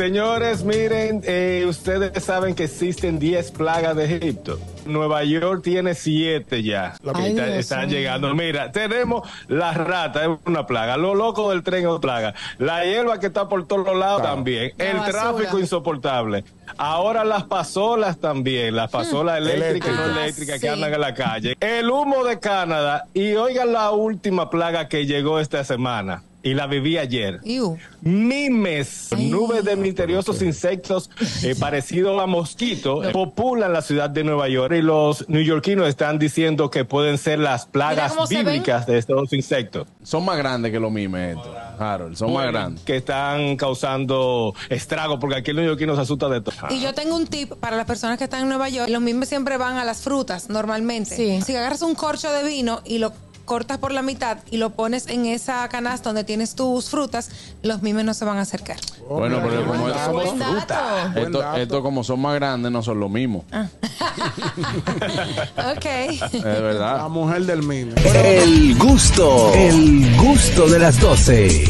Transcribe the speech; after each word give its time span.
Señores, 0.00 0.64
miren, 0.64 1.20
eh, 1.26 1.66
ustedes 1.68 2.24
saben 2.24 2.54
que 2.54 2.64
existen 2.64 3.18
10 3.18 3.50
plagas 3.50 3.94
de 3.94 4.06
Egipto. 4.06 4.58
Nueva 4.86 5.24
York 5.24 5.60
tiene 5.62 5.92
7 5.94 6.62
ya. 6.62 6.94
Ay, 7.14 7.32
Está- 7.32 7.44
Dios 7.44 7.56
están 7.58 7.90
llegando. 7.90 8.34
Mira, 8.34 8.72
tenemos 8.72 9.28
la 9.46 9.74
rata, 9.74 10.24
es 10.24 10.30
una 10.46 10.64
plaga. 10.66 10.96
Lo 10.96 11.14
loco 11.14 11.50
del 11.50 11.62
tren 11.62 11.82
es 11.82 11.86
una 11.90 12.00
plaga. 12.00 12.34
La 12.56 12.82
hierba 12.86 13.20
que 13.20 13.26
está 13.26 13.46
por 13.46 13.66
todos 13.66 13.94
lados 13.94 14.22
también. 14.22 14.72
La 14.78 14.84
El 14.86 14.96
basura. 14.96 15.20
tráfico 15.20 15.58
insoportable. 15.58 16.44
Ahora 16.78 17.22
las 17.22 17.42
pasolas 17.44 18.18
también. 18.18 18.74
Las 18.74 18.90
pasolas 18.90 19.36
eléctricas 19.36 19.90
y 19.90 19.92
no 19.92 20.18
Eléctricas. 20.18 20.60
que 20.60 20.66
Ah, 20.66 20.72
sí. 20.72 20.78
andan 20.78 20.94
en 20.94 21.00
la 21.02 21.12
calle. 21.12 21.56
El 21.60 21.90
humo 21.90 22.24
de 22.24 22.40
Canadá. 22.40 23.04
Y 23.12 23.34
oigan 23.34 23.70
la 23.74 23.90
última 23.90 24.48
plaga 24.48 24.88
que 24.88 25.04
llegó 25.04 25.40
esta 25.40 25.62
semana. 25.62 26.22
Y 26.42 26.54
la 26.54 26.66
viví 26.66 26.96
ayer. 26.96 27.40
Iu. 27.44 27.76
Mimes, 28.00 29.10
nubes 29.16 29.62
de 29.64 29.76
misteriosos 29.76 30.40
insectos 30.40 31.10
eh, 31.42 31.54
parecidos 31.60 32.20
a 32.20 32.26
mosquitos, 32.26 33.06
eh, 33.06 33.10
populan 33.10 33.72
la 33.72 33.82
ciudad 33.82 34.08
de 34.08 34.24
Nueva 34.24 34.48
York 34.48 34.74
y 34.74 34.82
los 34.82 35.28
neoyorquinos 35.28 35.86
están 35.86 36.18
diciendo 36.18 36.70
que 36.70 36.86
pueden 36.86 37.18
ser 37.18 37.40
las 37.40 37.66
plagas 37.66 38.14
bíblicas 38.28 38.86
de 38.86 38.98
estos 38.98 39.32
insectos 39.32 39.86
Son 40.02 40.24
más 40.24 40.38
grandes 40.38 40.72
que 40.72 40.80
los 40.80 40.90
mimes 40.90 41.36
estos, 41.36 41.54
Harold. 41.78 42.16
Son 42.16 42.32
más 42.32 42.46
grandes. 42.46 42.84
que 42.84 42.96
están 42.96 43.56
causando 43.56 44.54
estragos 44.70 45.18
porque 45.20 45.36
aquí 45.36 45.50
el 45.50 45.58
neoyorquino 45.58 45.94
se 45.94 46.02
asusta 46.02 46.28
de 46.28 46.40
todo. 46.40 46.54
Y 46.70 46.80
yo 46.80 46.94
tengo 46.94 47.16
un 47.16 47.26
tip 47.26 47.52
para 47.54 47.76
las 47.76 47.86
personas 47.86 48.16
que 48.16 48.24
están 48.24 48.42
en 48.42 48.48
Nueva 48.48 48.68
York. 48.68 48.88
Los 48.88 49.02
mismos 49.02 49.28
siempre 49.28 49.58
van 49.58 49.76
a 49.76 49.84
las 49.84 50.02
frutas, 50.02 50.48
normalmente. 50.48 51.14
Sí. 51.14 51.42
Si 51.42 51.54
agarras 51.54 51.82
un 51.82 51.94
corcho 51.94 52.32
de 52.32 52.44
vino 52.44 52.80
y 52.84 52.98
lo 52.98 53.12
cortas 53.50 53.78
por 53.78 53.90
la 53.90 54.00
mitad 54.02 54.38
y 54.52 54.58
lo 54.58 54.70
pones 54.70 55.08
en 55.08 55.26
esa 55.26 55.68
canasta 55.68 56.10
donde 56.10 56.22
tienes 56.22 56.54
tus 56.54 56.88
frutas, 56.88 57.30
los 57.64 57.82
mimes 57.82 58.04
no 58.04 58.14
se 58.14 58.24
van 58.24 58.38
a 58.38 58.42
acercar. 58.42 58.76
Bueno, 59.08 59.40
pero 59.42 59.66
como 59.66 59.80
Buen 59.82 59.92
es- 59.96 60.08
buen 60.12 60.38
dato. 60.38 60.74
Buen 61.14 61.60
esto, 61.60 61.82
como 61.82 62.04
son 62.04 62.20
más 62.20 62.36
grandes, 62.36 62.70
no 62.70 62.80
son 62.80 63.00
lo 63.00 63.08
mismo. 63.08 63.44
Ok. 65.76 65.84
Es 66.32 66.42
verdad. 66.42 66.96
La 66.98 67.08
mujer 67.08 67.42
del 67.42 67.62
mime. 67.62 67.94
El 68.14 68.76
gusto, 68.78 69.52
el 69.54 70.16
gusto 70.16 70.68
de 70.68 70.78
las 70.78 71.00
12. 71.00 71.64